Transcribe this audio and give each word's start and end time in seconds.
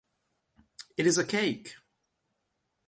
It 0.97 1.05
is 1.05 1.19
a 1.19 1.23
cake. 1.23 1.75